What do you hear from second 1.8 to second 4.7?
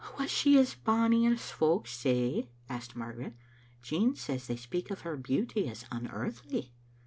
say?" asked Mar garet. "Jean says they